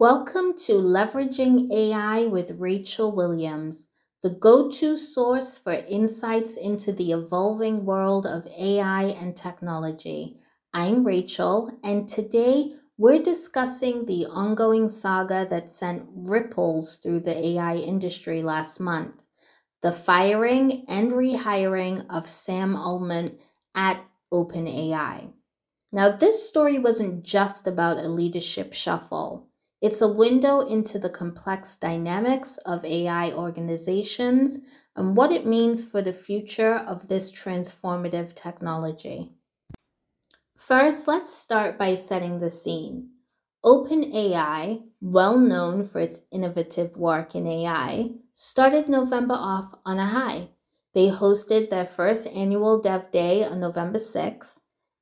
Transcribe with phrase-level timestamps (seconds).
[0.00, 3.88] Welcome to Leveraging AI with Racheal Williams,
[4.22, 10.38] the go to source for insights into the evolving world of AI and technology.
[10.72, 17.74] I'm Racheal, and today we're discussing the ongoing saga that sent ripples through the AI
[17.74, 19.22] industry last month
[19.82, 23.36] the firing and rehiring of Sam Altman
[23.74, 25.30] at OpenAI.
[25.92, 29.49] Now, this story wasn't just about a leadership shuffle.
[29.80, 34.58] It's a window into the complex dynamics of AI organizations
[34.94, 39.32] and what it means for the future of this transformative technology.
[40.54, 43.08] First, let's start by setting the scene.
[43.64, 50.48] OpenAI, well known for its innovative work in AI, started November off on a high.
[50.92, 54.58] They hosted their first annual Dev Day on November 6th.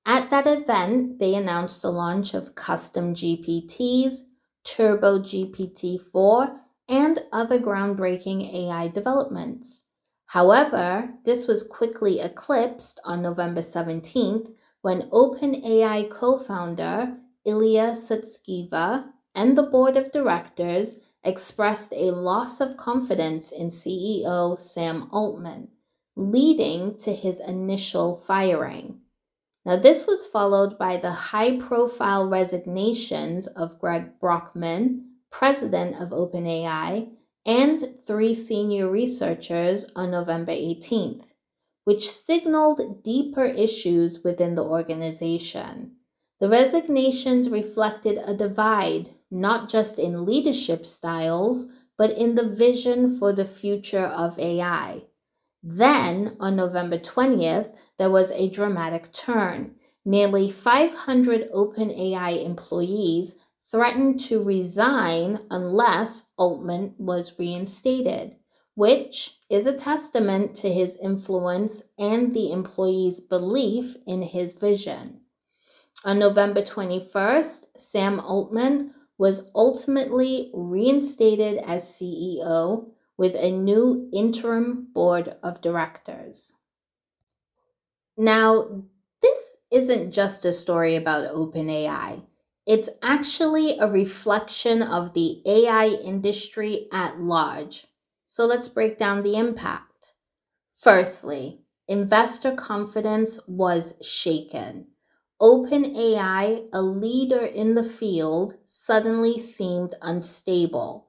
[0.07, 4.21] At that event, they announced the launch of custom GPTs,
[4.69, 9.85] Turbo GPT 4, and other groundbreaking AI developments.
[10.27, 14.53] However, this was quickly eclipsed on November 17th
[14.83, 17.17] when OpenAI co founder
[17.47, 25.09] Ilya Sutskever and the board of directors expressed a loss of confidence in CEO Sam
[25.11, 25.69] Altman,
[26.15, 29.01] leading to his initial firing.
[29.69, 37.11] Now, this was followed by the high profile resignations of Greg Brockman, president of OpenAI,
[37.45, 41.25] and three senior researchers on November 18th,
[41.85, 45.97] which signaled deeper issues within the organization.
[46.41, 51.67] The resignations reflected a divide, not just in leadership styles,
[51.99, 55.03] but in the vision for the future of AI.
[55.63, 59.75] Then, on November 20th, there was a dramatic turn.
[60.05, 63.35] Nearly 500 OpenAI employees
[63.71, 68.37] threatened to resign unless Altman was reinstated,
[68.75, 75.21] which is a testament to his influence and the employees' belief in his vision.
[76.05, 85.37] On November 21st, Sam Altman was ultimately reinstated as CEO with a new interim board
[85.43, 86.55] of directors.
[88.17, 88.83] Now,
[89.21, 92.23] this isn't just a story about OpenAI.
[92.67, 97.87] It's actually a reflection of the AI industry at large.
[98.27, 100.15] So let's break down the impact.
[100.73, 104.89] Firstly, investor confidence was shaken.
[105.41, 111.08] OpenAI, a leader in the field, suddenly seemed unstable.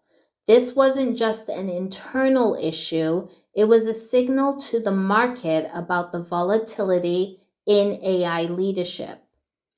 [0.50, 6.24] This wasn't just an internal issue, it was a signal to the market about the
[6.24, 9.22] volatility in AI leadership.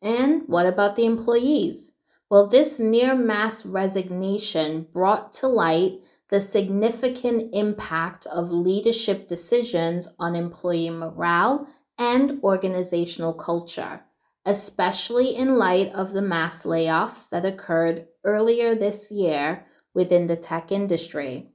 [0.01, 1.91] And what about the employees?
[2.29, 5.99] Well, this near mass resignation brought to light
[6.29, 11.67] the significant impact of leadership decisions on employee morale
[11.97, 14.05] and organizational culture,
[14.45, 20.71] especially in light of the mass layoffs that occurred earlier this year within the tech
[20.71, 21.49] industry.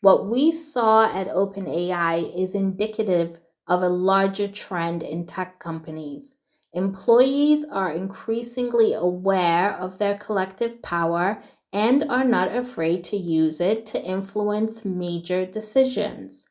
[0.00, 3.38] What we saw at OpenAI is indicative
[3.68, 6.34] of a larger trend in tech companies.
[6.74, 13.86] Employees are increasingly aware of their collective power and are not afraid to use it
[13.86, 16.44] to influence major decisions.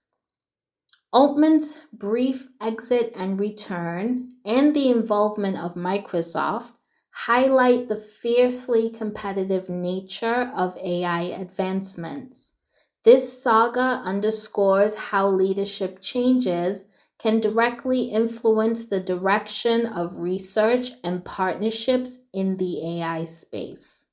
[1.13, 6.71] Altman's brief exit and return and the involvement of Microsoft
[7.11, 12.53] highlight the fiercely competitive nature of AI advancements.
[13.03, 16.85] This saga underscores how leadership changes
[17.19, 24.05] can directly influence the direction of research and partnerships in the AI space.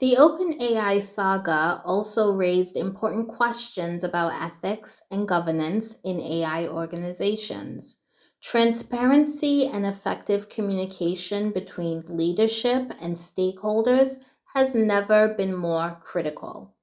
[0.00, 7.96] The OpenAI saga also raised important questions about ethics and governance in AI organizations.
[8.40, 14.22] Transparency and effective communication between leadership and stakeholders
[14.54, 16.74] has never been more critical.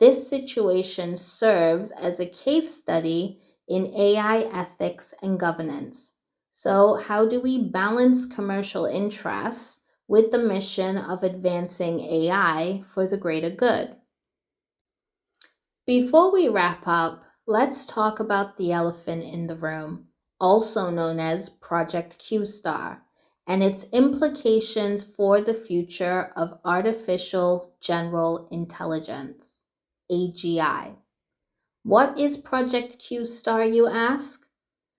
[0.00, 6.12] This situation serves as a case study in AI ethics and governance.
[6.50, 13.16] So, how do we balance commercial interests with the mission of advancing AI for the
[13.16, 13.96] greater good?
[15.86, 20.08] Before we wrap up, let's talk about the elephant in the room,
[20.44, 23.02] also known as Project Q Star,
[23.46, 29.60] and its implications for the future of artificial general intelligence.
[30.12, 30.96] AGI.
[31.82, 34.46] What is Project Q Star, you ask?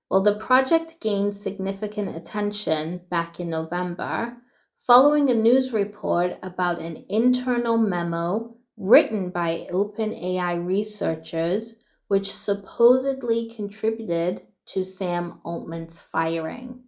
[0.10, 4.38] Well, the project gained significant attention back in November
[4.80, 11.76] following a news report about an internal memo written by OpenAI researchers,
[12.08, 16.84] which supposedly contributed to Sam Altman's firing.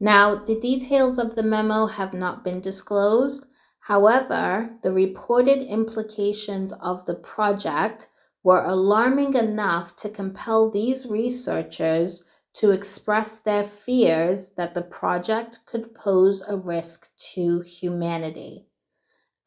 [0.00, 3.46] Now, the details of the memo have not been disclosed.
[3.80, 8.08] However, the reported implications of the project
[8.42, 12.24] were alarming enough to compel these researchers
[12.54, 18.66] to express their fears that the project could pose a risk to humanity.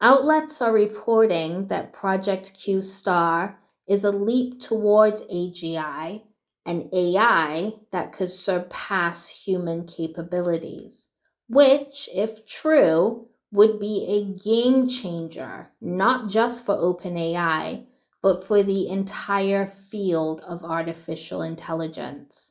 [0.00, 6.22] Outlets are reporting that Project Q Star is a leap towards AGI,
[6.66, 11.06] an AI that could surpass human capabilities,
[11.48, 17.86] which, if true, would be a game changer, not just for OpenAI,
[18.22, 22.50] but for the entire field of artificial intelligence.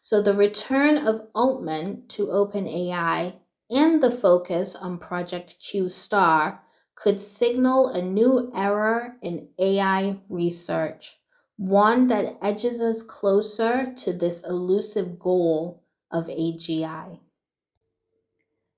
[0.00, 3.34] So the return of Altman to OpenAI
[3.70, 6.62] and the focus on Project Q Star
[6.96, 11.19] could signal a new era in AI research,
[11.60, 17.18] one that edges us closer to this elusive goal of AGI.